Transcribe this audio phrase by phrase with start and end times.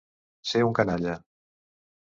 [0.51, 1.15] Ser un canalla.